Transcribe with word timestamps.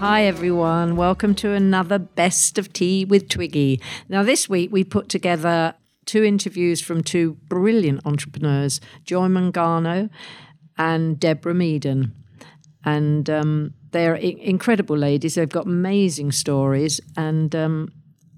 Hi, 0.00 0.26
everyone. 0.26 0.94
Welcome 0.94 1.34
to 1.36 1.52
another 1.54 1.98
Best 1.98 2.56
of 2.56 2.72
Tea 2.72 3.04
with 3.04 3.28
Twiggy. 3.28 3.80
Now, 4.08 4.22
this 4.22 4.48
week 4.48 4.70
we 4.70 4.84
put 4.84 5.08
together 5.08 5.74
two 6.06 6.22
interviews 6.22 6.80
from 6.80 7.02
two 7.02 7.36
brilliant 7.48 8.06
entrepreneurs, 8.06 8.80
Joy 9.04 9.26
Mangano 9.26 10.08
and 10.76 11.18
Deborah 11.18 11.52
Meaden. 11.52 12.12
And 12.84 13.28
um, 13.28 13.74
they're 13.90 14.14
I- 14.14 14.36
incredible 14.38 14.96
ladies. 14.96 15.34
They've 15.34 15.48
got 15.48 15.66
amazing 15.66 16.30
stories, 16.30 17.00
and 17.16 17.56
um, 17.56 17.92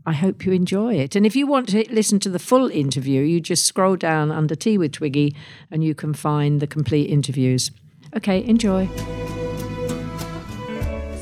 I 0.06 0.12
hope 0.12 0.46
you 0.46 0.52
enjoy 0.52 0.94
it. 0.94 1.14
And 1.14 1.26
if 1.26 1.36
you 1.36 1.46
want 1.46 1.68
to 1.68 1.84
listen 1.92 2.20
to 2.20 2.30
the 2.30 2.38
full 2.38 2.68
interview, 2.70 3.20
you 3.20 3.38
just 3.38 3.66
scroll 3.66 3.96
down 3.96 4.32
under 4.32 4.54
Tea 4.54 4.78
with 4.78 4.92
Twiggy 4.92 5.36
and 5.70 5.84
you 5.84 5.94
can 5.94 6.14
find 6.14 6.60
the 6.60 6.66
complete 6.66 7.10
interviews. 7.10 7.70
Okay, 8.16 8.42
enjoy. 8.44 8.88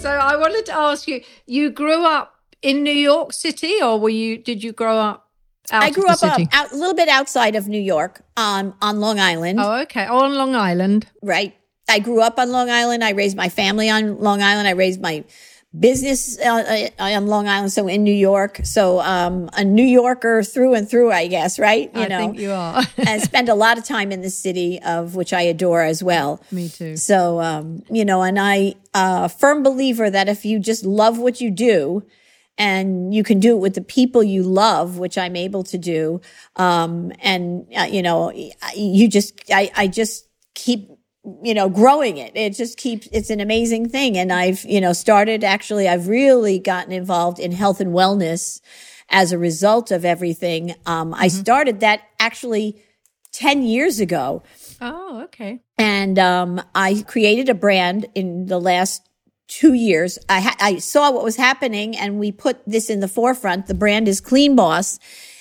So 0.00 0.10
I 0.10 0.36
wanted 0.36 0.64
to 0.66 0.74
ask 0.76 1.08
you: 1.08 1.22
You 1.46 1.70
grew 1.70 2.04
up 2.06 2.34
in 2.62 2.82
New 2.82 2.92
York 2.92 3.32
City, 3.32 3.82
or 3.82 3.98
were 3.98 4.08
you? 4.10 4.38
Did 4.38 4.62
you 4.62 4.72
grow 4.72 4.96
up? 4.96 5.28
I 5.70 5.90
grew 5.90 6.06
up 6.08 6.18
city? 6.18 6.48
out, 6.52 6.72
a 6.72 6.76
little 6.76 6.94
bit 6.94 7.08
outside 7.08 7.54
of 7.54 7.68
New 7.68 7.80
York 7.80 8.22
on 8.36 8.74
on 8.80 9.00
Long 9.00 9.18
Island, 9.20 9.58
Oh, 9.60 9.80
okay. 9.82 10.06
Oh, 10.08 10.20
on 10.24 10.34
Long 10.34 10.54
Island. 10.54 11.06
right? 11.22 11.54
I 11.90 11.98
grew 11.98 12.20
up 12.20 12.38
on 12.38 12.52
Long 12.52 12.70
Island. 12.70 13.02
I 13.02 13.10
raised 13.10 13.36
my 13.36 13.48
family 13.48 13.88
on 13.90 14.18
Long 14.18 14.40
Island. 14.42 14.68
I 14.68 14.72
raised 14.72 15.00
my 15.00 15.24
business 15.78 16.38
uh, 16.38 16.88
uh, 16.98 17.02
on 17.02 17.26
Long 17.26 17.46
Island, 17.46 17.72
so 17.72 17.88
in 17.88 18.02
New 18.02 18.14
York. 18.14 18.60
So 18.64 19.00
um, 19.00 19.50
a 19.52 19.64
New 19.64 19.84
Yorker 19.84 20.42
through 20.42 20.74
and 20.74 20.88
through, 20.88 21.12
I 21.12 21.26
guess, 21.26 21.58
right? 21.58 21.90
You 21.94 22.02
I 22.02 22.08
know, 22.08 22.18
think 22.18 22.38
you 22.38 22.52
are. 22.52 22.82
and 22.96 23.22
spend 23.22 23.48
a 23.48 23.54
lot 23.54 23.76
of 23.78 23.84
time 23.84 24.10
in 24.10 24.22
the 24.22 24.30
city 24.30 24.80
of 24.80 25.14
which 25.14 25.32
I 25.32 25.42
adore 25.42 25.82
as 25.82 26.02
well. 26.02 26.42
Me 26.50 26.68
too. 26.68 26.96
So, 26.96 27.40
um, 27.40 27.82
you 27.90 28.04
know, 28.04 28.22
and 28.22 28.38
I, 28.38 28.74
uh, 28.94 29.28
firm 29.28 29.62
believer 29.62 30.08
that 30.08 30.28
if 30.28 30.44
you 30.44 30.58
just 30.58 30.84
love 30.84 31.18
what 31.18 31.40
you 31.40 31.50
do 31.50 32.02
and 32.56 33.14
you 33.14 33.22
can 33.22 33.38
do 33.38 33.52
it 33.54 33.60
with 33.60 33.74
the 33.74 33.82
people 33.82 34.22
you 34.24 34.42
love, 34.42 34.98
which 34.98 35.16
I'm 35.18 35.36
able 35.36 35.62
to 35.64 35.78
do, 35.78 36.20
um, 36.56 37.12
and, 37.20 37.66
uh, 37.78 37.82
you 37.84 38.02
know, 38.02 38.32
you 38.74 39.08
just, 39.08 39.34
I, 39.52 39.70
I 39.76 39.86
just 39.86 40.26
keep, 40.54 40.90
you 41.42 41.54
know, 41.54 41.68
growing 41.68 42.16
it. 42.18 42.32
It 42.34 42.54
just 42.54 42.78
keeps, 42.78 43.08
it's 43.12 43.30
an 43.30 43.40
amazing 43.40 43.88
thing. 43.88 44.16
And 44.16 44.32
I've, 44.32 44.64
you 44.64 44.80
know, 44.80 44.92
started 44.92 45.44
actually, 45.44 45.88
I've 45.88 46.08
really 46.08 46.58
gotten 46.58 46.92
involved 46.92 47.38
in 47.38 47.52
health 47.52 47.80
and 47.80 47.92
wellness 47.92 48.60
as 49.08 49.32
a 49.32 49.38
result 49.38 49.90
of 49.90 50.04
everything. 50.04 50.74
Um, 50.86 51.14
I 51.14 51.28
started 51.28 51.80
that 51.80 52.02
actually 52.20 52.82
10 53.32 53.62
years 53.62 54.00
ago. 54.00 54.42
Oh, 54.80 55.22
okay. 55.24 55.60
And 55.76 56.18
um, 56.18 56.60
I 56.74 57.04
created 57.06 57.48
a 57.48 57.54
brand 57.54 58.06
in 58.14 58.46
the 58.46 58.60
last 58.60 59.08
two 59.48 59.72
years. 59.72 60.18
I, 60.28 60.40
ha- 60.40 60.56
I 60.60 60.78
saw 60.78 61.10
what 61.10 61.24
was 61.24 61.36
happening 61.36 61.96
and 61.96 62.18
we 62.18 62.32
put 62.32 62.60
this 62.66 62.90
in 62.90 63.00
the 63.00 63.08
forefront. 63.08 63.66
The 63.66 63.74
brand 63.74 64.06
is 64.06 64.20
Clean 64.20 64.54
Boss 64.54 64.98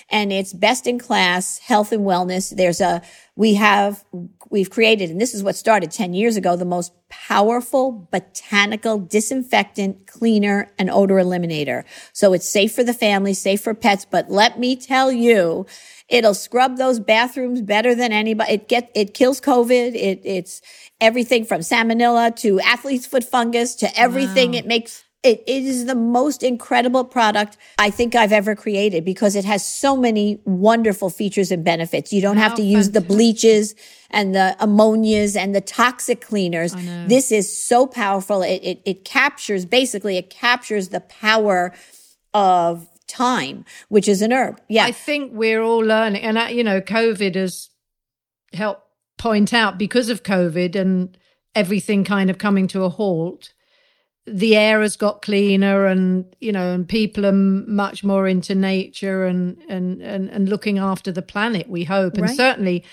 and 0.09 0.31
it's 0.31 0.53
best 0.53 0.87
in 0.87 0.99
class 0.99 1.57
health 1.59 1.91
and 1.91 2.05
wellness. 2.05 2.55
There's 2.55 2.79
a, 2.79 3.01
we 3.35 3.55
have, 3.55 4.05
we've 4.49 4.69
created, 4.69 5.09
and 5.09 5.19
this 5.19 5.33
is 5.33 5.43
what 5.43 5.55
started 5.55 5.91
10 5.91 6.13
years 6.13 6.37
ago, 6.37 6.55
the 6.55 6.65
most 6.65 6.93
powerful 7.09 8.07
botanical 8.11 8.99
disinfectant, 8.99 10.07
cleaner, 10.07 10.71
and 10.79 10.89
odor 10.89 11.15
eliminator. 11.15 11.83
So 12.13 12.33
it's 12.33 12.47
safe 12.47 12.73
for 12.73 12.83
the 12.83 12.93
family, 12.93 13.33
safe 13.33 13.61
for 13.61 13.73
pets. 13.73 14.05
But 14.09 14.31
let 14.31 14.59
me 14.59 14.75
tell 14.75 15.11
you, 15.11 15.65
it'll 16.07 16.33
scrub 16.33 16.77
those 16.77 16.99
bathrooms 16.99 17.61
better 17.61 17.93
than 17.93 18.11
anybody. 18.11 18.53
It 18.53 18.67
get, 18.67 18.91
it 18.95 19.13
kills 19.13 19.41
COVID. 19.41 19.93
It, 19.93 20.21
it's 20.23 20.61
everything 21.01 21.45
from 21.45 21.61
salmonella 21.61 22.35
to 22.37 22.59
athlete's 22.61 23.05
foot 23.05 23.23
fungus 23.23 23.75
to 23.75 23.99
everything. 23.99 24.53
It 24.53 24.65
makes 24.65 25.03
it, 25.23 25.43
it 25.47 25.63
is 25.63 25.85
the 25.85 25.95
most 25.95 26.43
incredible 26.43 27.03
product 27.03 27.57
I 27.77 27.89
think 27.89 28.15
I've 28.15 28.31
ever 28.31 28.55
created 28.55 29.03
because 29.03 29.35
it 29.35 29.45
has 29.45 29.65
so 29.65 29.97
many 29.97 30.39
wonderful 30.45 31.09
features 31.09 31.51
and 31.51 31.63
benefits. 31.63 32.13
You 32.13 32.21
don't 32.21 32.37
have 32.37 32.55
to 32.55 32.61
use 32.61 32.91
the 32.91 33.01
bleaches 33.01 33.75
and 34.09 34.33
the 34.33 34.55
ammonias 34.59 35.35
and 35.35 35.53
the 35.53 35.61
toxic 35.61 36.21
cleaners. 36.21 36.73
This 37.07 37.31
is 37.31 37.51
so 37.51 37.87
powerful. 37.87 38.41
It, 38.41 38.61
it, 38.63 38.81
it 38.85 39.05
captures, 39.05 39.65
basically, 39.65 40.17
it 40.17 40.29
captures 40.29 40.89
the 40.89 41.01
power 41.01 41.73
of 42.33 42.87
thyme, 43.07 43.65
which 43.89 44.07
is 44.07 44.21
an 44.21 44.31
herb. 44.31 44.61
Yeah. 44.69 44.85
I 44.85 44.91
think 44.91 45.31
we're 45.33 45.61
all 45.61 45.79
learning, 45.79 46.21
and 46.21 46.37
uh, 46.37 46.47
you 46.51 46.63
know, 46.63 46.79
COVID 46.79 47.35
has 47.35 47.69
helped 48.53 48.83
point 49.17 49.53
out 49.53 49.77
because 49.77 50.09
of 50.09 50.23
COVID 50.23 50.75
and 50.75 51.17
everything 51.55 52.03
kind 52.03 52.29
of 52.29 52.37
coming 52.37 52.67
to 52.67 52.83
a 52.83 52.89
halt. 52.89 53.53
The 54.27 54.55
air 54.57 54.81
has 54.81 54.97
got 54.97 55.21
cleaner, 55.21 55.85
and 55.85 56.25
you 56.41 56.51
know, 56.51 56.73
and 56.73 56.87
people 56.87 57.25
are 57.25 57.29
m- 57.29 57.73
much 57.73 58.03
more 58.03 58.27
into 58.27 58.53
nature 58.55 59.25
and 59.25 59.57
and 59.69 60.01
and, 60.01 60.29
and 60.29 60.49
looking 60.49 60.77
after 60.77 61.11
the 61.11 61.21
planet. 61.21 61.69
We 61.69 61.85
hope, 61.85 62.15
and 62.15 62.23
Right. 62.23 62.35
certainly, 62.35 62.83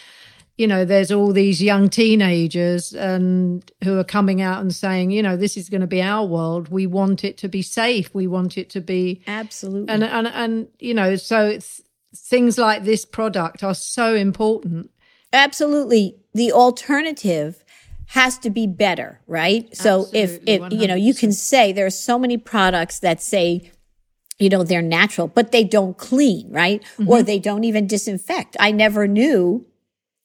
you 0.57 0.69
know, 0.69 0.85
there's 0.85 1.11
all 1.11 1.33
these 1.33 1.61
young 1.61 1.89
teenagers 1.89 2.95
and 2.95 3.69
who 3.83 3.99
are 3.99 4.05
coming 4.05 4.41
out 4.41 4.61
and 4.61 4.73
saying, 4.73 5.11
you 5.11 5.23
know, 5.23 5.37
this 5.37 5.57
is 5.57 5.69
going 5.69 5.81
to 5.81 5.89
be 5.89 6.01
our 6.01 6.25
world. 6.25 6.69
We 6.69 6.87
want 6.87 7.25
it 7.25 7.37
to 7.39 7.49
be 7.49 7.63
safe. 7.63 8.15
We 8.15 8.29
want 8.29 8.57
it 8.57 8.71
to 8.71 8.81
be 8.81 9.21
Absolutely. 9.27 9.93
and 9.93 10.05
and 10.05 10.27
and 10.29 10.69
you 10.79 10.95
know 10.95 11.17
so 11.17 11.47
it's 11.47 11.81
things 12.15 12.59
like 12.59 12.85
this 12.85 13.05
product 13.05 13.65
are 13.65 13.75
so 13.75 14.15
important 14.15 14.89
absolutely 15.33 16.17
the 16.33 16.53
alternative 16.53 17.64
has 18.09 18.39
to 18.39 18.51
be 18.51 18.67
better 18.67 19.21
right? 19.27 19.75
So 19.77 20.07
if 20.13 20.41
Absolutely, 20.41 20.77
if 20.77 20.81
you 20.83 20.89
know 20.89 20.95
you 20.95 21.15
can 21.15 21.33
say 21.33 21.73
there 21.73 21.87
are 21.87 21.91
so 21.91 22.19
many 22.19 22.37
products 22.37 23.01
that 23.01 23.23
say 23.23 23.71
you 24.39 24.49
know 24.49 24.63
they're 24.63 24.83
natural 24.83 25.29
but 25.29 25.53
they 25.53 25.65
don't 25.65 25.97
clean 25.97 26.51
right? 26.51 26.83
Or 27.07 27.23
they 27.23 27.39
don't 27.39 27.65
even 27.65 27.87
disinfect. 27.87 28.57
I 28.61 28.73
never 28.73 29.07
knew 29.07 29.67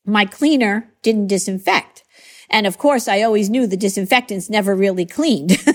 my 0.05 0.25
cleaner 0.25 0.93
didn't 1.01 1.27
disinfect. 1.27 2.03
And 2.49 2.65
of 2.65 2.77
course 2.77 3.07
i 3.07 3.21
always 3.21 3.49
knew 3.49 3.67
the 3.67 3.77
disinfectants 3.77 4.49
never 4.49 4.75
really 4.75 5.05
cleaned. 5.05 5.57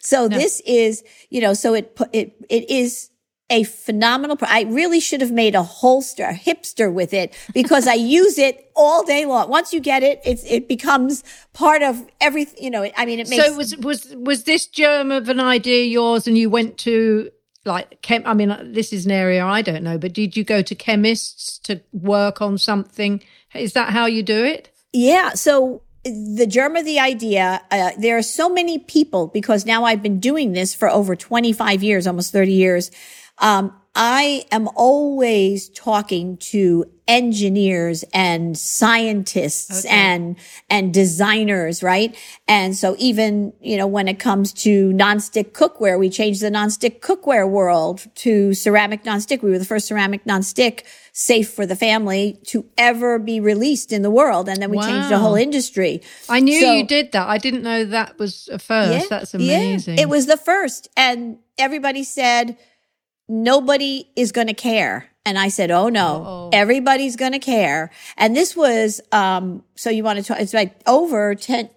So 0.00 0.26
this 0.26 0.62
is 0.64 1.04
you 1.28 1.40
know 1.40 1.54
so 1.54 1.74
it 1.74 1.96
it 2.12 2.34
it 2.48 2.70
is 2.70 3.10
a 3.50 3.64
phenomenal 3.64 4.36
pro- 4.36 4.48
I 4.48 4.62
really 4.62 5.00
should 5.00 5.20
have 5.20 5.32
made 5.32 5.54
a 5.54 5.62
holster, 5.62 6.24
a 6.24 6.34
hipster 6.34 6.92
with 6.92 7.14
it 7.14 7.34
because 7.54 7.86
I 7.86 7.94
use 8.20 8.38
it 8.38 8.70
all 8.76 9.04
day 9.04 9.24
long. 9.24 9.48
Once 9.48 9.72
you 9.72 9.80
get 9.80 10.02
it, 10.02 10.20
it's 10.24 10.44
it 10.44 10.68
becomes 10.68 11.24
part 11.52 11.82
of 11.82 12.06
everything, 12.20 12.62
you 12.62 12.70
know, 12.70 12.88
I 12.96 13.06
mean 13.06 13.20
it 13.20 13.28
makes 13.28 13.44
so 13.44 13.54
was 13.54 13.76
was 13.78 14.14
was 14.16 14.44
this 14.44 14.66
germ 14.66 15.10
of 15.10 15.28
an 15.28 15.40
idea 15.40 15.84
yours 15.84 16.26
and 16.26 16.36
you 16.36 16.50
went 16.50 16.78
to 16.78 17.30
like 17.64 18.00
chem 18.02 18.22
i 18.24 18.32
mean 18.32 18.56
this 18.72 18.92
is 18.92 19.04
an 19.04 19.10
area 19.10 19.44
i 19.44 19.60
don't 19.60 19.82
know 19.82 19.98
but 19.98 20.14
did 20.14 20.36
you 20.36 20.44
go 20.44 20.62
to 20.62 20.74
chemists 20.74 21.58
to 21.58 21.78
work 21.92 22.40
on 22.40 22.56
something 22.56 23.20
is 23.54 23.74
that 23.74 23.90
how 23.90 24.06
you 24.06 24.22
do 24.22 24.44
it 24.44 24.70
Yeah. 24.92 25.30
So 25.30 25.82
the 26.04 26.46
germ 26.46 26.76
of 26.76 26.84
the 26.84 26.98
idea, 26.98 27.60
uh, 27.70 27.90
there 27.98 28.16
are 28.16 28.22
so 28.22 28.48
many 28.48 28.78
people 28.78 29.26
because 29.26 29.66
now 29.66 29.84
I've 29.84 30.02
been 30.02 30.20
doing 30.20 30.52
this 30.52 30.74
for 30.74 30.88
over 30.88 31.14
25 31.16 31.82
years, 31.82 32.06
almost 32.06 32.32
30 32.32 32.52
years. 32.52 32.90
Um, 33.40 33.72
I 33.94 34.44
am 34.52 34.68
always 34.76 35.68
talking 35.70 36.36
to 36.36 36.84
engineers 37.08 38.04
and 38.12 38.56
scientists 38.56 39.84
and, 39.86 40.36
and 40.70 40.94
designers, 40.94 41.82
right? 41.82 42.16
And 42.46 42.76
so 42.76 42.94
even, 42.98 43.52
you 43.60 43.76
know, 43.76 43.86
when 43.86 44.06
it 44.06 44.18
comes 44.20 44.52
to 44.64 44.90
nonstick 44.90 45.52
cookware, 45.52 45.98
we 45.98 46.10
changed 46.10 46.42
the 46.42 46.50
nonstick 46.50 47.00
cookware 47.00 47.48
world 47.48 48.06
to 48.16 48.54
ceramic 48.54 49.02
nonstick. 49.04 49.42
We 49.42 49.50
were 49.50 49.58
the 49.58 49.64
first 49.64 49.88
ceramic 49.88 50.24
nonstick 50.26 50.84
safe 51.12 51.50
for 51.50 51.66
the 51.66 51.74
family 51.76 52.38
to 52.48 52.66
ever 52.76 53.18
be 53.18 53.40
released 53.40 53.92
in 53.92 54.02
the 54.02 54.10
world. 54.10 54.48
And 54.48 54.62
then 54.62 54.70
we 54.70 54.78
changed 54.78 55.08
the 55.10 55.18
whole 55.18 55.34
industry. 55.34 56.02
i 56.28 56.38
knew 56.40 56.60
So- 56.60 56.72
you 56.74 56.86
did 56.86 57.12
that 57.12 57.26
i 57.26 57.38
didn't 57.38 57.62
know 57.62 57.84
that 57.84 58.18
was 58.18 58.48
a 58.52 58.58
first 58.58 59.08
that's 59.08 59.34
amazing 59.34 59.96
Yeah, 59.96 60.02
it 60.02 60.08
was 60.08 60.26
the 60.26 60.36
first. 60.36 60.88
And 60.96 61.38
everybody 61.56 62.04
said, 62.04 62.56
nobody 63.28 64.08
is 64.16 64.32
going 64.32 64.46
to 64.46 64.54
care. 64.54 65.10
And 65.24 65.38
I 65.38 65.48
said, 65.48 65.70
oh 65.70 65.90
no, 65.90 66.48
everybody's 66.52 67.16
going 67.16 67.32
to 67.32 67.38
care. 67.38 67.90
And 68.16 68.34
this 68.34 68.56
was, 68.56 69.02
um, 69.12 69.62
so 69.74 69.90
you 69.90 70.02
want 70.02 70.18
to 70.18 70.24
talk, 70.24 70.40
it's 70.40 70.54
like 70.54 70.80
over 70.86 71.34
10, 71.34 71.68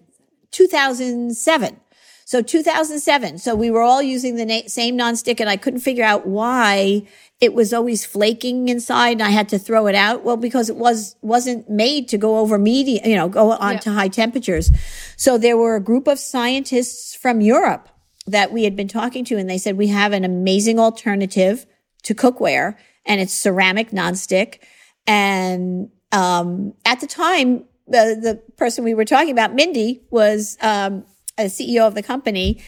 2007. 0.51 1.77
So 2.23 2.41
2007. 2.41 3.39
So 3.39 3.55
we 3.55 3.69
were 3.69 3.81
all 3.81 4.01
using 4.01 4.37
the 4.37 4.45
na- 4.45 4.67
same 4.67 4.97
nonstick 4.97 5.41
and 5.41 5.49
I 5.49 5.57
couldn't 5.57 5.81
figure 5.81 6.05
out 6.05 6.25
why 6.25 7.05
it 7.41 7.53
was 7.53 7.73
always 7.73 8.05
flaking 8.05 8.69
inside 8.69 9.13
and 9.13 9.23
I 9.23 9.31
had 9.31 9.49
to 9.49 9.59
throw 9.59 9.87
it 9.87 9.95
out. 9.95 10.23
Well, 10.23 10.37
because 10.37 10.69
it 10.69 10.77
was, 10.77 11.17
wasn't 11.21 11.69
made 11.69 12.07
to 12.09 12.17
go 12.17 12.37
over 12.37 12.57
medium, 12.57 13.05
you 13.05 13.17
know, 13.17 13.27
go 13.27 13.51
on 13.51 13.79
to 13.79 13.91
high 13.91 14.07
temperatures. 14.07 14.71
So 15.17 15.37
there 15.37 15.57
were 15.57 15.75
a 15.75 15.81
group 15.81 16.07
of 16.07 16.19
scientists 16.19 17.15
from 17.15 17.41
Europe 17.41 17.89
that 18.31 18.51
we 18.51 18.63
had 18.63 18.75
been 18.75 18.87
talking 18.87 19.23
to 19.25 19.37
and 19.37 19.49
they 19.49 19.57
said, 19.57 19.77
we 19.77 19.87
have 19.87 20.13
an 20.13 20.23
amazing 20.23 20.79
alternative 20.79 21.65
to 22.03 22.15
cookware 22.15 22.75
and 23.05 23.21
it's 23.21 23.33
ceramic 23.33 23.91
nonstick. 23.91 24.59
And, 25.07 25.89
um, 26.11 26.73
at 26.85 26.99
the 26.99 27.07
time, 27.07 27.65
the, 27.87 28.17
the 28.21 28.41
person 28.57 28.83
we 28.83 28.93
were 28.93 29.05
talking 29.05 29.31
about, 29.31 29.53
Mindy, 29.53 30.01
was, 30.09 30.57
um, 30.61 31.05
a 31.37 31.45
CEO 31.45 31.87
of 31.87 31.95
the 31.95 32.03
company. 32.03 32.61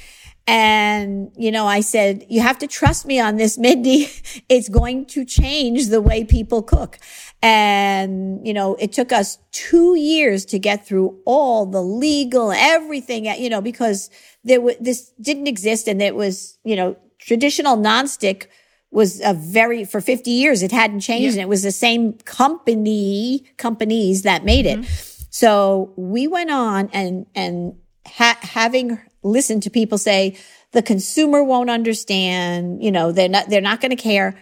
And, 0.46 1.32
you 1.38 1.52
know, 1.52 1.66
I 1.66 1.80
said, 1.80 2.26
you 2.30 2.42
have 2.42 2.60
to 2.60 2.68
trust 2.68 3.06
me 3.06 3.20
on 3.20 3.38
this, 3.38 3.58
Mindy. 3.58 4.10
It's 4.50 4.68
going 4.68 5.06
to 5.08 5.24
change 5.26 5.88
the 5.88 6.02
way 6.02 6.24
people 6.24 6.62
cook. 6.64 7.00
And, 7.42 8.46
you 8.46 8.54
know, 8.54 8.76
it 8.76 8.92
took 8.92 9.12
us 9.12 9.38
two 9.52 9.96
years 9.96 10.46
to 10.46 10.60
get 10.60 10.86
through 10.86 11.20
all 11.26 11.66
the 11.66 11.82
legal, 11.82 12.52
everything, 12.52 13.26
you 13.26 13.50
know, 13.50 13.62
because 13.62 14.10
there 14.44 14.60
was, 14.60 14.76
this 14.80 15.12
didn't 15.22 15.48
exist 15.48 15.88
and 15.88 16.02
it 16.02 16.16
was, 16.16 16.58
you 16.64 16.76
know, 16.76 16.98
traditional 17.20 17.78
nonstick 17.78 18.48
was 18.92 19.22
a 19.22 19.34
very 19.34 19.84
for 19.86 20.00
50 20.02 20.30
years 20.30 20.62
it 20.62 20.72
hadn't 20.72 21.00
changed 21.00 21.36
yeah. 21.36 21.42
and 21.42 21.42
it 21.42 21.50
was 21.50 21.64
the 21.64 21.72
same 21.72 22.14
company 22.26 23.44
companies 23.58 24.22
that 24.22 24.46
made 24.46 24.68
it 24.68 24.78
mm-hmm. 24.80 25.24
so 25.32 25.92
we 25.96 26.28
went 26.28 26.52
on 26.52 26.90
and 26.94 27.26
and 27.34 27.74
ha- 28.08 28.40
having 28.42 29.00
listened 29.24 29.64
to 29.64 29.70
people 29.70 29.98
say 29.98 30.38
the 30.72 30.82
consumer 30.82 31.44
won't 31.44 31.70
understand 31.70 32.84
you 32.84 32.92
know 32.92 33.12
they're 33.12 33.30
not 33.30 33.50
they're 33.50 33.62
not 33.62 33.82
going 33.82 33.96
to 33.96 34.02
care 34.02 34.38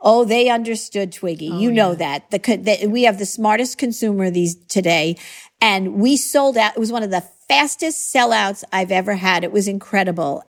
oh 0.00 0.24
they 0.24 0.48
understood 0.48 1.12
twiggy 1.12 1.50
oh, 1.50 1.58
you 1.58 1.68
yeah. 1.70 1.74
know 1.74 1.94
that 1.94 2.30
the, 2.30 2.38
the 2.38 2.86
we 2.86 3.02
have 3.02 3.18
the 3.18 3.26
smartest 3.26 3.78
consumer 3.78 4.30
these 4.30 4.54
today 4.66 5.16
and 5.60 5.94
we 5.94 6.16
sold 6.16 6.56
out 6.56 6.74
it 6.74 6.80
was 6.80 6.92
one 6.92 7.02
of 7.02 7.10
the 7.10 7.24
fastest 7.48 8.14
sellouts 8.14 8.64
i've 8.72 8.92
ever 8.92 9.14
had 9.14 9.44
it 9.44 9.52
was 9.52 9.68
incredible 9.68 10.44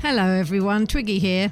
Hello, 0.00 0.30
everyone. 0.30 0.86
Twiggy 0.86 1.18
here. 1.18 1.50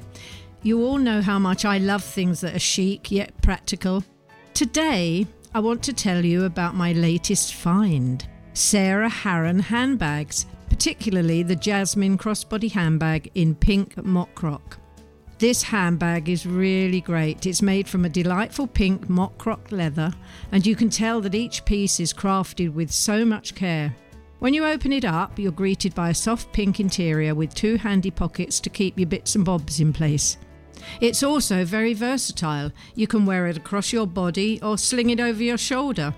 You 0.63 0.83
all 0.83 0.97
know 0.97 1.21
how 1.21 1.37
much 1.37 1.63
I 1.65 1.77
love 1.77 2.03
things 2.03 2.41
that 2.41 2.55
are 2.55 2.59
chic 2.59 3.11
yet 3.11 3.39
practical. 3.41 4.03
Today, 4.53 5.27
I 5.53 5.59
want 5.59 5.81
to 5.83 5.93
tell 5.93 6.23
you 6.23 6.43
about 6.43 6.75
my 6.75 6.91
latest 6.91 7.55
find 7.55 8.27
Sarah 8.53 9.09
Haran 9.09 9.59
handbags, 9.59 10.45
particularly 10.69 11.41
the 11.41 11.55
Jasmine 11.55 12.17
crossbody 12.17 12.71
handbag 12.71 13.31
in 13.35 13.55
pink 13.55 13.97
mock 14.03 14.33
croc. 14.35 14.77
This 15.39 15.63
handbag 15.63 16.29
is 16.29 16.45
really 16.45 16.99
great. 16.99 17.45
It's 17.45 17.61
made 17.61 17.87
from 17.87 18.05
a 18.05 18.09
delightful 18.09 18.67
pink 18.67 19.07
mock 19.09 19.37
croc 19.37 19.71
leather, 19.71 20.11
and 20.51 20.65
you 20.65 20.75
can 20.75 20.89
tell 20.89 21.21
that 21.21 21.35
each 21.35 21.63
piece 21.63 21.99
is 21.99 22.13
crafted 22.13 22.73
with 22.73 22.91
so 22.91 23.23
much 23.23 23.55
care. 23.55 23.95
When 24.39 24.53
you 24.53 24.65
open 24.65 24.91
it 24.91 25.05
up, 25.05 25.39
you're 25.39 25.51
greeted 25.51 25.95
by 25.95 26.09
a 26.09 26.15
soft 26.15 26.51
pink 26.51 26.79
interior 26.79 27.33
with 27.35 27.53
two 27.53 27.77
handy 27.77 28.11
pockets 28.11 28.59
to 28.59 28.69
keep 28.69 28.97
your 28.97 29.07
bits 29.07 29.35
and 29.35 29.45
bobs 29.45 29.79
in 29.79 29.93
place. 29.93 30.37
It's 31.01 31.23
also 31.23 31.65
very 31.65 31.93
versatile. 31.93 32.71
You 32.95 33.07
can 33.07 33.25
wear 33.25 33.47
it 33.47 33.57
across 33.57 33.93
your 33.93 34.07
body 34.07 34.59
or 34.61 34.77
sling 34.77 35.09
it 35.09 35.19
over 35.19 35.41
your 35.41 35.57
shoulder. 35.57 36.13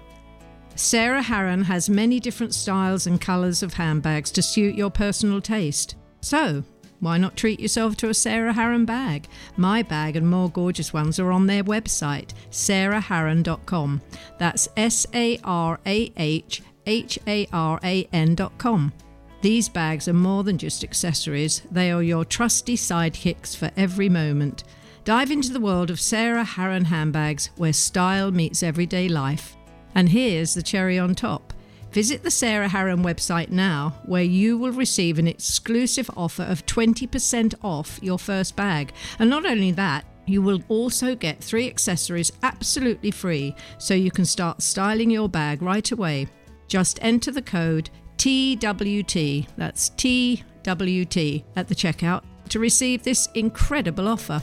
Sarah 0.75 1.21
Haran 1.21 1.63
has 1.63 1.89
many 1.89 2.19
different 2.19 2.53
styles 2.53 3.05
and 3.05 3.19
colours 3.19 3.63
of 3.63 3.73
handbags 3.73 4.31
to 4.31 4.41
suit 4.41 4.75
your 4.75 4.89
personal 4.89 5.41
taste. 5.41 5.95
So, 6.21 6.63
why 7.01 7.17
not 7.17 7.35
treat 7.35 7.59
yourself 7.59 7.97
to 7.97 8.09
a 8.09 8.13
Sarah 8.13 8.53
Haran 8.53 8.85
bag? 8.85 9.27
My 9.57 9.83
bag 9.83 10.15
and 10.15 10.29
more 10.29 10.49
gorgeous 10.49 10.93
ones 10.93 11.19
are 11.19 11.31
on 11.31 11.47
their 11.47 11.63
website, 11.63 12.33
sarahharan.com. 12.51 14.01
That's 14.37 14.67
S 14.77 15.05
A 15.13 15.39
R 15.43 15.79
A 15.85 16.13
H 16.17 16.61
H-A-R-A-N.com. 16.89 18.93
These 19.41 19.69
bags 19.69 20.07
are 20.09 20.13
more 20.13 20.43
than 20.43 20.57
just 20.57 20.83
accessories, 20.83 21.61
they 21.71 21.91
are 21.91 22.03
your 22.03 22.25
trusty 22.25 22.75
sidekicks 22.75 23.55
for 23.55 23.71
every 23.77 24.09
moment. 24.09 24.65
Dive 25.05 25.31
into 25.31 25.53
the 25.53 25.61
world 25.61 25.89
of 25.89 25.99
Sarah 25.99 26.43
Haran 26.43 26.85
handbags 26.85 27.49
where 27.55 27.71
style 27.71 28.31
meets 28.31 28.63
everyday 28.63 29.07
life. 29.07 29.55
And 29.95 30.09
here's 30.09 30.53
the 30.53 30.61
cherry 30.61 30.99
on 30.99 31.15
top. 31.15 31.53
Visit 31.91 32.21
the 32.21 32.29
Sarah 32.29 32.67
Haran 32.67 33.01
website 33.01 33.49
now, 33.49 34.01
where 34.05 34.23
you 34.23 34.57
will 34.57 34.73
receive 34.73 35.17
an 35.17 35.27
exclusive 35.27 36.09
offer 36.15 36.43
of 36.43 36.65
20% 36.65 37.55
off 37.63 37.97
your 38.03 38.19
first 38.19 38.55
bag. 38.55 38.93
And 39.17 39.29
not 39.29 39.45
only 39.45 39.71
that, 39.71 40.05
you 40.27 40.43
will 40.43 40.61
also 40.67 41.15
get 41.15 41.43
three 41.43 41.67
accessories 41.67 42.31
absolutely 42.43 43.09
free, 43.09 43.55
so 43.79 43.95
you 43.95 44.11
can 44.11 44.25
start 44.25 44.61
styling 44.61 45.09
your 45.09 45.29
bag 45.29 45.63
right 45.63 45.91
away. 45.91 46.27
Just 46.67 46.99
enter 47.01 47.31
the 47.31 47.41
code 47.41 47.89
TWT, 48.19 49.47
that's 49.55 49.89
TWT, 49.91 51.43
at 51.55 51.67
the 51.69 51.75
checkout 51.75 52.23
to 52.49 52.59
receive 52.59 53.01
this 53.03 53.29
incredible 53.33 54.09
offer. 54.09 54.41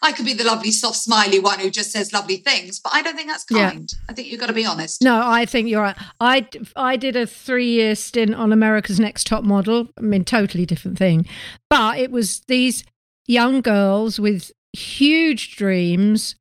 I 0.00 0.12
could 0.12 0.26
be 0.26 0.34
the 0.34 0.44
lovely, 0.44 0.70
soft, 0.70 0.96
smiley 0.96 1.40
one 1.40 1.58
who 1.58 1.70
just 1.70 1.90
says 1.90 2.12
lovely 2.12 2.36
things, 2.36 2.78
but 2.78 2.94
I 2.94 3.02
don't 3.02 3.16
think 3.16 3.26
that's 3.26 3.42
kind. 3.42 3.90
Yeah. 3.90 3.98
I 4.08 4.12
think 4.12 4.28
you've 4.28 4.38
got 4.38 4.46
to 4.46 4.52
be 4.52 4.66
honest. 4.66 5.02
No, 5.02 5.20
I 5.24 5.44
think 5.44 5.68
you're 5.68 5.82
right. 5.82 5.96
I, 6.20 6.46
I 6.76 6.96
did 6.96 7.16
a 7.16 7.26
three 7.26 7.72
year 7.72 7.96
stint 7.96 8.34
on 8.34 8.52
America's 8.52 9.00
Next 9.00 9.26
Top 9.26 9.42
Model. 9.42 9.88
I 9.98 10.02
mean, 10.02 10.24
totally 10.24 10.66
different 10.66 10.98
thing. 10.98 11.26
But 11.68 11.98
it 11.98 12.12
was 12.12 12.42
these 12.48 12.84
young 13.26 13.60
girls 13.60 14.20
with 14.20 14.52
huge 14.72 15.56
dreams 15.56 16.36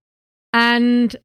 and 0.52 1.16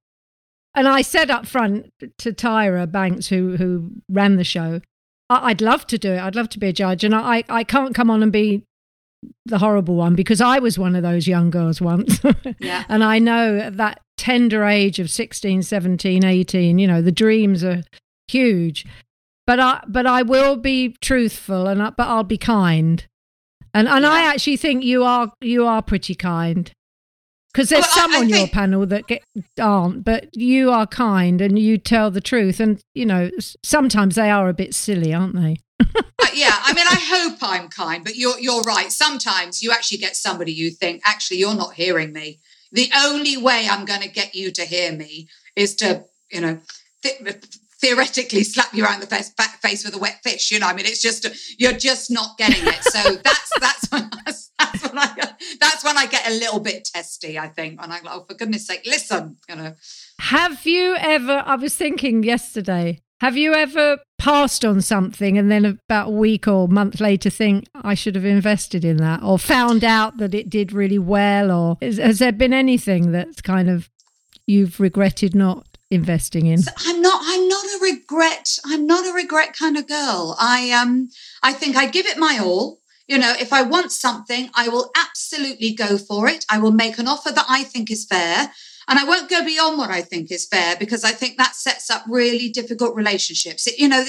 and 0.79 0.87
I 0.87 1.03
said 1.03 1.29
up 1.29 1.45
front 1.45 1.93
to 2.19 2.33
Tyra 2.33 2.91
Banks, 2.91 3.27
who 3.27 3.57
who 3.57 3.91
ran 4.09 4.37
the 4.37 4.45
show, 4.45 4.81
I, 5.29 5.49
would 5.49 5.61
love 5.61 5.87
to 5.89 5.99
do 5.99 6.13
it. 6.13 6.21
I'd 6.21 6.37
love 6.37 6.49
to 6.51 6.61
be 6.61 6.69
a 6.69 6.73
judge, 6.73 7.03
and 7.03 7.15
I 7.15 7.43
I 7.49 7.65
can't 7.65 7.97
come 7.97 8.11
on 8.11 8.23
and 8.23 8.31
be 8.31 8.63
the 9.45 9.59
horrible 9.59 9.97
one 9.97 10.15
because 10.15 10.41
I 10.41 10.61
was 10.61 10.79
one 10.79 10.95
of 10.95 11.03
those 11.03 11.27
young 11.27 11.51
girls 11.51 11.81
once. 11.81 12.21
yeah. 12.61 12.85
and 12.89 13.03
I 13.03 13.19
know 13.19 13.59
at 13.59 13.77
that 13.77 14.01
tender 14.17 14.65
age 14.65 15.01
of 15.01 15.11
16, 15.11 15.63
17, 15.63 16.25
18, 16.25 16.79
you 16.79 16.87
know, 16.87 17.03
the 17.03 17.11
dreams 17.11 17.65
are 17.65 17.83
huge. 18.29 18.87
But 19.49 19.59
I 19.59 19.83
but 19.89 20.07
I 20.07 20.23
will 20.23 20.57
be 20.57 20.95
truthful 21.01 21.67
and 21.67 21.83
I, 21.83 21.91
but 21.91 22.07
I'll 22.07 22.23
be 22.23 22.39
kind. 22.39 23.05
And 23.75 23.89
and 23.89 24.05
yeah. 24.05 24.11
I 24.11 24.21
actually 24.33 24.59
think 24.59 24.85
you 24.85 25.03
are 25.03 25.33
you 25.41 25.67
are 25.67 25.83
pretty 25.83 26.15
kind. 26.15 26.71
Because 27.59 27.71
there's 27.71 27.87
well, 27.87 28.07
some 28.07 28.13
I, 28.13 28.15
I 28.15 28.19
on 28.19 28.29
think... 28.29 28.37
your 28.37 28.47
panel 28.47 28.87
that 28.87 29.09
get, 29.09 29.25
aren't, 29.61 30.05
but 30.05 30.29
you 30.33 30.71
are 30.71 30.87
kind 30.87 31.41
and 31.41 31.59
you 31.59 31.77
tell 31.77 32.09
the 32.09 32.21
truth. 32.21 32.61
And, 32.61 32.81
you 32.95 33.05
know, 33.05 33.33
sometimes 33.65 34.15
they 34.15 34.31
are 34.31 34.49
a 34.49 34.55
bit 34.55 34.77
silly, 34.77 35.13
aren't 35.13 35.35
they? 35.35 35.57
uh, 35.81 36.29
yeah, 36.33 36.55
I 36.63 36.73
mean, 36.73 36.87
I 36.89 37.01
hope 37.01 37.39
I'm 37.43 37.67
kind, 37.69 38.05
but 38.05 38.15
you're 38.15 38.39
you're 38.39 38.63
right. 38.63 38.93
Sometimes 38.93 39.61
you 39.61 39.73
actually 39.73 39.99
get 39.99 40.15
somebody 40.15 40.53
you 40.53 40.71
think, 40.71 41.03
actually, 41.05 41.39
you're 41.39 41.57
not 41.57 41.75
hearing 41.75 42.13
me. 42.13 42.39
The 42.71 42.93
only 42.95 43.37
way 43.37 43.67
I'm 43.69 43.85
going 43.85 44.03
to 44.03 44.09
get 44.09 44.37
you 44.37 44.53
to 44.53 44.65
hear 44.65 44.93
me 44.93 45.27
is 45.57 45.75
to, 45.77 46.05
you 46.31 46.41
know, 46.41 46.61
th- 47.03 47.19
theoretically 47.81 48.45
slap 48.45 48.75
you 48.75 48.85
around 48.85 49.01
the 49.01 49.07
face, 49.07 49.33
face 49.63 49.85
with 49.85 49.95
a 49.95 49.99
wet 49.99 50.21
fish. 50.23 50.51
You 50.51 50.59
know, 50.59 50.67
I 50.67 50.75
mean, 50.75 50.87
it's 50.87 51.03
just 51.03 51.27
you're 51.59 51.73
just 51.73 52.11
not 52.11 52.37
getting 52.39 52.67
it. 52.67 52.83
So 52.85 53.17
that's 53.17 53.51
that's 53.61 53.91
when 53.91 54.11
that's, 54.25 54.51
that's 54.59 54.83
when 54.83 54.99
I 54.99 55.33
that's 55.61 55.85
when 55.85 55.97
I 55.97 56.07
get 56.07 56.27
a 56.27 56.35
little 56.35 56.61
bit 56.61 56.89
testy. 56.93 57.39
I 57.39 57.49
think, 57.49 57.81
and 57.83 57.93
I'm 57.93 58.03
like, 58.05 58.15
oh, 58.15 58.25
for 58.25 58.35
goodness' 58.35 58.67
sake, 58.67 58.83
listen. 58.87 59.37
You 59.49 59.57
know, 59.57 59.75
have 60.21 60.67
you 60.67 60.97
ever? 60.97 61.43
I 61.47 61.57
was 61.57 61.77
thinking 61.77 62.23
yesterday. 62.23 63.01
Have 63.21 63.37
you 63.37 63.53
ever 63.53 63.99
passed 64.19 64.65
on 64.65 64.81
something 64.81 65.37
and 65.37 65.51
then 65.51 65.65
about 65.65 66.07
a 66.07 66.13
week 66.13 66.47
or 66.47 66.69
month 66.69 67.01
later 67.01 67.31
think 67.31 67.67
I 67.75 67.95
should 67.95 68.15
have 68.15 68.25
invested 68.25 68.85
in 68.85 68.99
that, 68.99 69.25
or 69.25 69.41
found 69.41 69.83
out 69.83 70.19
that 70.19 70.35
it 70.35 70.49
did 70.49 70.73
really 70.73 71.01
well, 71.01 71.51
or 71.51 71.79
is, 71.81 71.99
has 71.99 72.21
there 72.21 72.31
been 72.31 72.53
anything 72.53 73.11
that's 73.11 73.41
kind 73.41 73.69
of 73.69 73.91
you've 74.47 74.79
regretted 74.79 75.35
not 75.35 75.67
investing 75.91 76.47
in? 76.47 76.61
I'm 76.79 77.01
not. 77.03 77.21
I'm 77.25 77.49
not 77.49 77.65
a 77.65 77.79
regret. 77.83 78.59
I'm 78.65 78.87
not 78.87 79.07
a 79.07 79.13
regret 79.13 79.57
kind 79.57 79.77
of 79.77 79.87
girl. 79.87 80.37
I 80.39 80.71
um. 80.71 81.11
I 81.43 81.53
think 81.53 81.77
I 81.77 81.87
give 81.87 82.07
it 82.07 82.19
my 82.19 82.39
all. 82.41 82.81
You 83.07 83.17
know, 83.17 83.35
if 83.41 83.53
I 83.55 83.63
want 83.63 83.91
something, 83.91 84.51
I 84.55 84.69
will 84.69 84.91
absolutely 84.95 85.73
go 85.73 85.97
for 85.97 86.29
it. 86.29 86.45
I 86.51 86.59
will 86.59 86.73
make 86.73 86.99
an 86.99 87.09
offer 87.09 87.33
that 87.33 87.47
I 87.49 87.65
think 87.65 87.91
is 87.91 88.05
fair. 88.05 88.53
And 88.87 88.99
I 88.99 89.05
won't 89.05 89.31
go 89.31 89.45
beyond 89.45 89.77
what 89.77 89.91
I 89.91 90.01
think 90.03 90.31
is 90.31 90.47
fair 90.47 90.77
because 90.77 91.05
I 91.05 91.13
think 91.13 91.37
that 91.37 91.55
sets 91.55 91.91
up 91.91 92.05
really 92.09 92.49
difficult 92.49 92.95
relationships. 92.95 93.67
It, 93.67 93.79
you 93.79 93.89
know, 93.89 94.05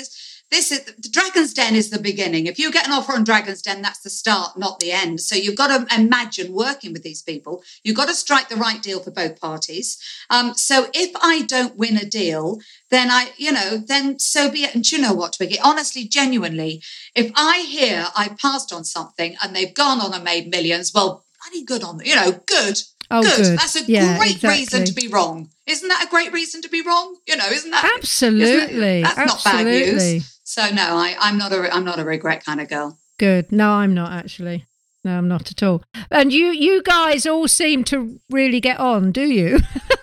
this 0.52 0.72
is 0.72 0.84
the 0.86 1.10
Dragon's 1.10 1.54
Den 1.54 1.76
is 1.76 1.90
the 1.90 2.00
beginning. 2.00 2.48
If 2.48 2.58
you 2.58 2.72
get 2.72 2.88
an 2.88 2.94
offer 2.94 3.14
on 3.14 3.24
Dragon's 3.24 3.62
Den, 3.62 3.82
that's 3.82 4.02
the 4.02 4.10
start, 4.10 4.58
not 4.58 4.80
the 4.80 4.92
end. 4.92 5.22
So 5.22 5.36
you've 5.36 5.56
got 5.56 5.68
to 5.68 5.96
imagine 5.96 6.54
working 6.54 6.92
with 6.92 7.04
these 7.04 7.22
people. 7.22 7.64
You've 7.84 7.96
got 7.96 8.08
to 8.08 8.16
strike 8.16 8.50
the 8.50 8.56
right 8.56 8.82
deal 8.82 9.00
for 9.00 9.12
both 9.12 9.40
parties. 9.40 10.02
Um, 10.30 10.56
so 10.56 10.88
if 10.94 11.12
I 11.22 11.44
don't 11.44 11.78
win 11.78 11.98
a 11.98 12.06
deal, 12.06 12.60
then 12.90 13.12
I, 13.12 13.32
you 13.38 13.52
know, 13.52 13.78
then 13.78 14.18
so 14.18 14.50
be 14.50 14.64
it. 14.64 14.74
And 14.74 14.90
you 14.90 15.00
know 15.00 15.14
what, 15.14 15.34
Twiggy? 15.34 15.60
Honestly, 15.60 16.06
genuinely, 16.06 16.82
if 17.16 17.32
I 17.36 17.60
hear 17.60 18.08
I 18.16 18.30
passed 18.30 18.74
on 18.74 18.84
something 18.84 19.36
and 19.44 19.56
they've 19.56 19.74
gone 19.74 20.02
on 20.02 20.14
and 20.14 20.24
made 20.24 20.50
millions, 20.50 20.92
well, 20.94 21.26
bloody 21.44 21.64
good 21.64 21.84
on 21.84 21.98
them. 21.98 22.08
You 22.08 22.16
know, 22.16 22.32
good. 22.48 22.82
Oh, 23.12 23.22
good. 23.22 23.38
good. 23.38 23.58
That's 23.58 23.76
a 23.76 23.84
yeah, 23.84 24.18
great 24.18 24.36
exactly. 24.36 24.60
reason 24.60 24.86
to 24.86 24.94
be 24.94 25.08
wrong. 25.08 25.50
Isn't 25.66 25.88
that 25.90 26.06
a 26.06 26.10
great 26.10 26.32
reason 26.32 26.62
to 26.64 26.70
be 26.70 26.82
wrong? 26.82 27.18
You 27.28 27.38
know, 27.38 27.48
isn't 27.48 27.72
that 27.72 27.92
absolutely? 27.98 28.44
Isn't 28.48 29.02
that, 29.02 29.16
that's 29.16 29.46
absolutely. 29.46 29.64
not 29.64 29.94
bad 29.94 30.14
news. 30.16 30.39
So 30.50 30.68
no, 30.72 30.98
I, 30.98 31.16
I'm 31.20 31.38
not 31.38 31.54
a 31.54 31.72
I'm 31.72 31.86
not 31.86 32.00
a 32.00 32.04
regret 32.04 32.44
kind 32.44 32.60
of 32.60 32.68
girl. 32.70 32.98
Good. 33.20 33.52
No, 33.52 33.74
I'm 33.74 33.94
not 33.94 34.12
actually. 34.12 34.66
No, 35.04 35.16
I'm 35.16 35.28
not 35.28 35.52
at 35.52 35.62
all. 35.62 35.84
And 36.10 36.34
you 36.34 36.48
you 36.48 36.82
guys 36.82 37.28
all 37.28 37.48
seem 37.48 37.84
to 37.84 38.20
really 38.32 38.60
get 38.60 38.80
on, 38.80 39.12
do 39.12 39.28
you? 39.28 39.60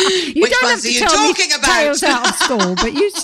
you 0.34 0.42
Which 0.42 0.50
don't 0.50 0.70
have 0.70 0.80
to 0.82 0.88
are 0.88 0.90
you 0.90 1.00
tell 1.00 1.22
me 1.22 1.30
about? 1.54 1.64
tales 1.64 2.02
out 2.02 2.28
of 2.28 2.34
school, 2.36 2.74
but 2.76 2.92
you. 2.92 3.10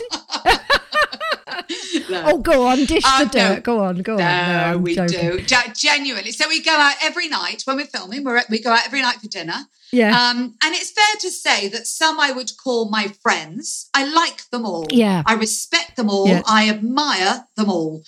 Oh, 2.08 2.38
go 2.38 2.66
on, 2.66 2.84
dish 2.84 3.02
Oh, 3.04 3.24
the 3.24 3.38
no. 3.38 3.54
dirt. 3.54 3.62
Go 3.64 3.80
on, 3.82 4.02
go 4.02 4.12
on. 4.14 4.18
No, 4.18 4.78
we 4.78 4.94
joking. 4.94 5.30
do 5.30 5.40
Ge- 5.42 5.74
genuinely. 5.78 6.30
So 6.30 6.48
we 6.48 6.62
go 6.62 6.70
out 6.72 6.94
every 7.02 7.28
night 7.28 7.62
when 7.64 7.76
we're 7.76 7.86
filming. 7.86 8.22
We're, 8.24 8.42
we 8.48 8.60
go 8.60 8.70
out 8.70 8.86
every 8.86 9.00
night 9.02 9.16
for 9.20 9.28
dinner. 9.28 9.54
Yeah, 9.92 10.10
Um, 10.30 10.54
and 10.62 10.74
it's 10.74 10.90
fair 10.90 11.04
to 11.20 11.30
say 11.30 11.68
that 11.68 11.86
some 11.86 12.18
I 12.20 12.30
would 12.32 12.50
call 12.62 12.90
my 12.90 13.08
friends. 13.22 13.88
I 13.94 14.04
like 14.04 14.48
them 14.50 14.66
all. 14.66 14.86
Yeah. 14.90 15.22
I 15.26 15.34
respect 15.34 15.96
them 15.96 16.10
all. 16.10 16.28
Yeah. 16.28 16.42
I 16.46 16.68
admire 16.68 17.46
them 17.56 17.70
all. 17.70 18.02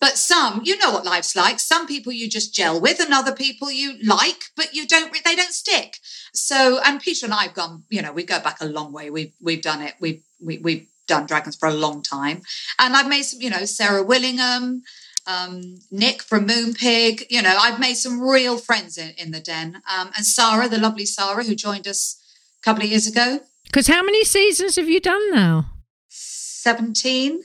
But 0.00 0.18
some, 0.18 0.60
you 0.64 0.76
know 0.78 0.90
what 0.92 1.04
life's 1.06 1.34
like. 1.36 1.58
Some 1.60 1.86
people 1.86 2.12
you 2.12 2.28
just 2.28 2.54
gel 2.54 2.80
with, 2.80 3.00
and 3.00 3.12
other 3.14 3.32
people 3.32 3.70
you 3.70 3.94
like, 4.04 4.40
but 4.56 4.74
you 4.74 4.86
don't. 4.86 5.12
They 5.24 5.36
don't 5.36 5.52
stick. 5.52 5.98
So, 6.34 6.80
and 6.84 7.00
Peter 7.00 7.26
and 7.26 7.34
I 7.34 7.44
have 7.44 7.54
gone. 7.54 7.84
You 7.90 8.02
know, 8.02 8.12
we 8.12 8.24
go 8.24 8.40
back 8.40 8.60
a 8.60 8.66
long 8.66 8.92
way. 8.92 9.10
We've 9.10 9.32
we've 9.40 9.62
done 9.62 9.82
it. 9.82 9.94
We've 10.00 10.22
we, 10.40 10.58
we've 10.58 10.86
done 11.06 11.26
dragons 11.26 11.56
for 11.56 11.68
a 11.68 11.74
long 11.74 12.02
time, 12.02 12.42
and 12.78 12.96
I've 12.96 13.08
made 13.08 13.22
some. 13.22 13.40
You 13.40 13.50
know, 13.50 13.64
Sarah 13.64 14.02
Willingham, 14.02 14.82
um, 15.26 15.78
Nick 15.90 16.22
from 16.22 16.46
Moonpig. 16.46 17.24
You 17.30 17.42
know, 17.42 17.54
I've 17.58 17.78
made 17.78 17.94
some 17.94 18.20
real 18.20 18.56
friends 18.56 18.96
in, 18.96 19.10
in 19.18 19.30
the 19.30 19.40
den. 19.40 19.82
Um, 19.92 20.10
and 20.16 20.24
Sarah, 20.24 20.68
the 20.68 20.78
lovely 20.78 21.06
Sarah, 21.06 21.44
who 21.44 21.54
joined 21.54 21.86
us 21.86 22.22
a 22.60 22.64
couple 22.64 22.82
of 22.82 22.90
years 22.90 23.06
ago, 23.06 23.40
because 23.64 23.86
how 23.86 24.02
many 24.02 24.24
seasons 24.24 24.76
have 24.76 24.88
you 24.88 25.00
done 25.00 25.30
now? 25.32 25.66
17. 26.08 27.42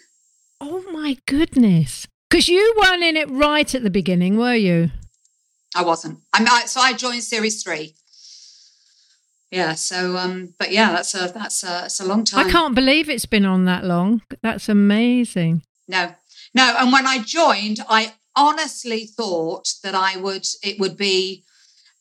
Oh 0.59 0.83
my 0.91 1.17
goodness! 1.25 2.07
Because 2.29 2.47
you 2.47 2.75
weren't 2.81 3.03
in 3.03 3.15
it 3.17 3.29
right 3.29 3.73
at 3.73 3.83
the 3.83 3.89
beginning, 3.89 4.37
were 4.37 4.55
you? 4.55 4.91
I 5.75 5.83
wasn't. 5.83 6.19
I'm 6.33 6.47
I, 6.47 6.65
so 6.65 6.81
I 6.81 6.93
joined 6.93 7.23
series 7.23 7.63
three. 7.63 7.95
Yeah. 9.51 9.73
So, 9.73 10.17
um, 10.17 10.53
but 10.59 10.71
yeah, 10.71 10.91
that's 10.91 11.13
a 11.15 11.31
that's 11.33 11.63
a 11.63 11.67
that's 11.67 11.99
a 11.99 12.05
long 12.05 12.25
time. 12.25 12.45
I 12.45 12.51
can't 12.51 12.75
believe 12.75 13.09
it's 13.09 13.25
been 13.25 13.45
on 13.45 13.65
that 13.65 13.83
long. 13.83 14.21
That's 14.41 14.69
amazing. 14.69 15.63
No, 15.87 16.13
no. 16.53 16.75
And 16.79 16.91
when 16.91 17.07
I 17.07 17.19
joined, 17.19 17.79
I 17.87 18.13
honestly 18.35 19.05
thought 19.05 19.69
that 19.83 19.95
I 19.95 20.17
would. 20.17 20.45
It 20.63 20.79
would 20.79 20.97
be. 20.97 21.43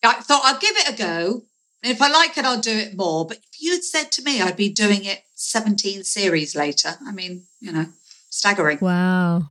I 0.02 0.14
thought 0.14 0.42
I'll 0.44 0.58
give 0.58 0.76
it 0.76 0.94
a 0.94 0.96
go. 0.96 1.42
And 1.82 1.92
if 1.92 2.02
I 2.02 2.08
like 2.08 2.36
it, 2.36 2.44
I'll 2.44 2.60
do 2.60 2.76
it 2.76 2.96
more. 2.96 3.26
But 3.26 3.38
if 3.38 3.60
you'd 3.60 3.84
said 3.84 4.10
to 4.12 4.22
me 4.22 4.40
I'd 4.40 4.56
be 4.56 4.68
doing 4.68 5.04
it 5.04 5.22
17 5.34 6.04
series 6.04 6.56
later, 6.56 6.96
I 7.06 7.12
mean, 7.12 7.44
you 7.60 7.72
know, 7.72 7.86
staggering. 8.30 8.78
Wow. 8.80 9.50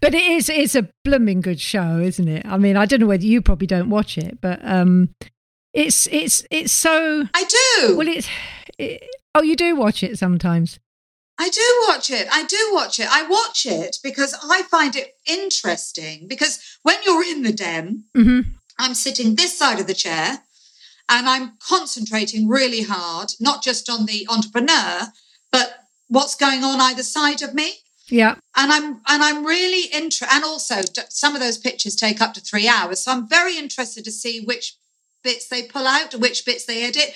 But 0.00 0.14
it 0.14 0.22
is 0.22 0.48
it's 0.48 0.74
a 0.74 0.88
blooming 1.04 1.40
good 1.40 1.60
show, 1.60 1.98
isn't 1.98 2.26
it? 2.26 2.44
I 2.46 2.58
mean, 2.58 2.76
I 2.76 2.86
don't 2.86 2.98
know 2.98 3.06
whether 3.06 3.24
you 3.24 3.40
probably 3.40 3.68
don't 3.68 3.90
watch 3.90 4.18
it, 4.18 4.40
but 4.40 4.58
um 4.64 5.14
it's 5.72 6.06
it's 6.08 6.44
it's 6.50 6.72
so 6.72 7.24
I 7.34 7.44
do. 7.44 7.96
well 7.96 8.08
it's 8.08 8.28
it, 8.78 9.02
oh 9.34 9.42
you 9.42 9.56
do 9.56 9.76
watch 9.76 10.02
it 10.02 10.18
sometimes. 10.18 10.78
I 11.38 11.48
do 11.48 11.84
watch 11.88 12.10
it. 12.10 12.28
I 12.30 12.44
do 12.44 12.70
watch 12.72 13.00
it. 13.00 13.08
I 13.10 13.26
watch 13.26 13.66
it 13.66 13.96
because 14.02 14.34
I 14.48 14.62
find 14.62 14.94
it 14.94 15.14
interesting. 15.26 16.28
Because 16.28 16.60
when 16.82 16.96
you're 17.04 17.24
in 17.24 17.42
the 17.42 17.52
den, 17.52 18.04
mm-hmm. 18.16 18.50
I'm 18.78 18.94
sitting 18.94 19.34
this 19.34 19.58
side 19.58 19.80
of 19.80 19.86
the 19.86 19.94
chair 19.94 20.42
and 21.08 21.28
I'm 21.28 21.54
concentrating 21.58 22.48
really 22.48 22.82
hard, 22.82 23.32
not 23.40 23.62
just 23.62 23.90
on 23.90 24.06
the 24.06 24.26
entrepreneur, 24.30 25.08
but 25.50 25.86
what's 26.08 26.36
going 26.36 26.62
on 26.62 26.80
either 26.80 27.02
side 27.02 27.42
of 27.42 27.54
me. 27.54 27.72
Yeah. 28.08 28.36
And 28.56 28.70
I'm 28.70 29.00
and 29.08 29.22
I'm 29.22 29.44
really 29.44 29.86
interested. 29.86 30.28
And 30.32 30.44
also, 30.44 30.82
some 31.08 31.34
of 31.34 31.40
those 31.40 31.58
pictures 31.58 31.96
take 31.96 32.20
up 32.20 32.34
to 32.34 32.40
three 32.40 32.68
hours, 32.68 33.00
so 33.00 33.12
I'm 33.12 33.26
very 33.28 33.56
interested 33.56 34.04
to 34.04 34.12
see 34.12 34.44
which 34.44 34.76
bits 35.22 35.48
they 35.48 35.62
pull 35.62 35.86
out, 35.86 36.14
which 36.14 36.44
bits 36.44 36.64
they 36.64 36.84
edit. 36.84 37.14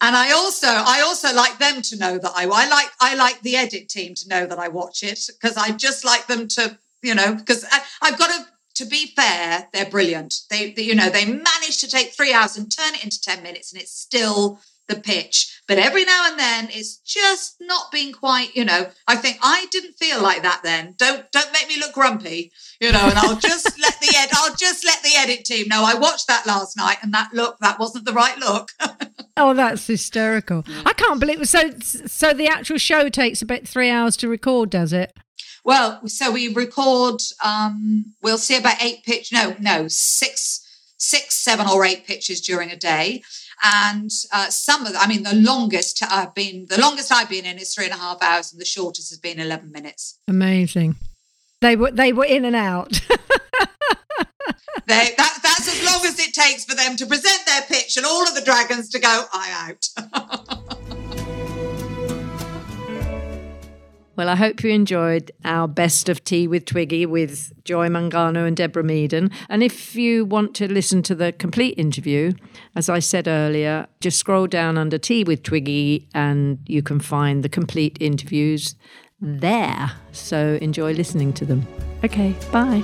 And 0.00 0.16
I 0.16 0.32
also 0.32 0.68
I 0.68 1.02
also 1.02 1.34
like 1.34 1.58
them 1.58 1.82
to 1.82 1.96
know 1.98 2.18
that 2.18 2.32
I 2.34 2.44
I 2.44 2.68
like 2.68 2.90
I 3.00 3.14
like 3.14 3.42
the 3.42 3.56
edit 3.56 3.88
team 3.88 4.14
to 4.16 4.28
know 4.28 4.46
that 4.46 4.58
I 4.58 4.68
watch 4.68 5.02
it 5.02 5.28
because 5.28 5.56
I 5.56 5.72
just 5.72 6.04
like 6.04 6.26
them 6.26 6.48
to 6.48 6.78
you 7.02 7.14
know 7.14 7.34
because 7.34 7.66
I've 8.00 8.18
got 8.18 8.30
to 8.30 8.46
to 8.76 8.86
be 8.86 9.12
fair 9.14 9.68
they're 9.74 9.90
brilliant 9.90 10.34
they, 10.48 10.72
they 10.72 10.82
you 10.82 10.94
know 10.94 11.10
they 11.10 11.26
manage 11.26 11.78
to 11.80 11.88
take 11.88 12.12
three 12.12 12.32
hours 12.32 12.56
and 12.56 12.74
turn 12.74 12.94
it 12.94 13.04
into 13.04 13.20
10 13.20 13.42
minutes 13.42 13.72
and 13.72 13.82
it's 13.82 13.92
still 13.92 14.58
the 14.90 15.00
pitch 15.00 15.62
but 15.66 15.78
every 15.78 16.04
now 16.04 16.28
and 16.28 16.38
then 16.38 16.68
it's 16.70 16.98
just 16.98 17.56
not 17.60 17.90
being 17.90 18.12
quite 18.12 18.54
you 18.54 18.64
know 18.64 18.90
I 19.06 19.16
think 19.16 19.38
I 19.42 19.66
didn't 19.70 19.94
feel 19.94 20.22
like 20.22 20.42
that 20.42 20.60
then 20.62 20.94
don't 20.98 21.30
don't 21.32 21.52
make 21.52 21.68
me 21.68 21.78
look 21.78 21.94
grumpy 21.94 22.52
you 22.80 22.92
know 22.92 23.08
and 23.08 23.18
I'll 23.18 23.38
just 23.38 23.78
let 23.80 23.98
the 24.00 24.14
ed 24.16 24.28
I'll 24.34 24.54
just 24.56 24.84
let 24.84 25.02
the 25.02 25.14
edit 25.16 25.44
team 25.44 25.68
know 25.68 25.84
I 25.86 25.94
watched 25.94 26.26
that 26.26 26.46
last 26.46 26.76
night 26.76 26.98
and 27.02 27.14
that 27.14 27.30
look 27.32 27.58
that 27.60 27.78
wasn't 27.78 28.04
the 28.04 28.12
right 28.12 28.36
look 28.38 28.68
Oh, 29.36 29.54
that's 29.54 29.86
hysterical. 29.86 30.64
I 30.84 30.92
can't 30.92 31.18
believe 31.18 31.48
so 31.48 31.70
so 31.80 32.34
the 32.34 32.48
actual 32.48 32.76
show 32.76 33.08
takes 33.08 33.40
about 33.40 33.66
3 33.66 33.88
hours 33.88 34.14
to 34.18 34.28
record, 34.28 34.68
does 34.68 34.92
it? 34.92 35.16
Well, 35.64 36.06
so 36.06 36.30
we 36.30 36.52
record. 36.52 37.20
Um, 37.44 38.14
we'll 38.22 38.38
see 38.38 38.56
about 38.56 38.82
eight 38.82 39.04
pitch. 39.04 39.32
No, 39.32 39.56
no, 39.60 39.86
six, 39.88 40.60
six, 41.00 41.42
seven 41.42 41.66
or 41.66 41.84
eight 41.84 42.06
pitches 42.06 42.40
during 42.40 42.70
a 42.70 42.76
day, 42.76 43.22
and 43.62 44.10
uh, 44.32 44.48
some 44.50 44.86
of. 44.86 44.92
The, 44.92 44.98
I 44.98 45.08
mean, 45.08 45.24
the 45.24 45.34
longest 45.34 46.02
I've 46.08 46.34
been. 46.34 46.66
The 46.68 46.80
longest 46.80 47.10
I've 47.10 47.28
been 47.28 47.44
in 47.44 47.58
is 47.58 47.74
three 47.74 47.86
and 47.86 47.94
a 47.94 47.98
half 47.98 48.22
hours, 48.22 48.52
and 48.52 48.60
the 48.60 48.64
shortest 48.64 49.10
has 49.10 49.18
been 49.18 49.40
eleven 49.40 49.72
minutes. 49.72 50.18
Amazing. 50.28 50.96
They 51.60 51.76
were 51.76 51.90
they 51.90 52.12
were 52.12 52.26
in 52.26 52.44
and 52.44 52.56
out. 52.56 53.00
They, 54.86 55.14
that, 55.16 55.38
that's 55.40 55.68
as 55.68 55.84
long 55.86 56.04
as 56.04 56.18
it 56.18 56.34
takes 56.34 56.64
for 56.64 56.74
them 56.74 56.96
to 56.96 57.06
present 57.06 57.46
their 57.46 57.62
pitch 57.62 57.96
and 57.96 58.04
all 58.04 58.26
of 58.26 58.34
the 58.34 58.40
dragons 58.40 58.88
to 58.88 58.98
go. 58.98 59.24
I 59.32 59.68
out. 59.68 60.58
Well, 64.20 64.28
I 64.28 64.36
hope 64.36 64.62
you 64.62 64.68
enjoyed 64.68 65.32
our 65.46 65.66
best 65.66 66.10
of 66.10 66.22
tea 66.24 66.46
with 66.46 66.66
Twiggy 66.66 67.06
with 67.06 67.54
Joy 67.64 67.88
Mangano 67.88 68.46
and 68.46 68.54
Deborah 68.54 68.82
Meaden. 68.82 69.32
And 69.48 69.62
if 69.62 69.96
you 69.96 70.26
want 70.26 70.54
to 70.56 70.70
listen 70.70 71.02
to 71.04 71.14
the 71.14 71.32
complete 71.32 71.78
interview, 71.78 72.32
as 72.76 72.90
I 72.90 72.98
said 72.98 73.26
earlier, 73.26 73.86
just 74.00 74.18
scroll 74.18 74.46
down 74.46 74.76
under 74.76 74.98
Tea 74.98 75.24
with 75.24 75.42
Twiggy 75.42 76.06
and 76.12 76.58
you 76.66 76.82
can 76.82 77.00
find 77.00 77.42
the 77.42 77.48
complete 77.48 77.96
interviews 77.98 78.74
there. 79.22 79.92
So 80.12 80.58
enjoy 80.60 80.92
listening 80.92 81.32
to 81.32 81.46
them. 81.46 81.66
Okay, 82.04 82.36
bye. 82.52 82.82